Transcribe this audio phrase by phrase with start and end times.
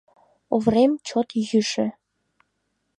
[0.55, 1.85] Оврем чот йӱшӧ.